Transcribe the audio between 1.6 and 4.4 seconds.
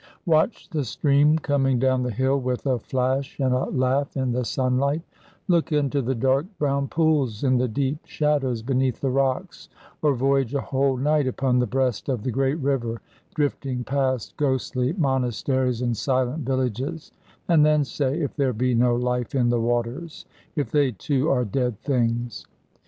down the hill with a flash and a laugh in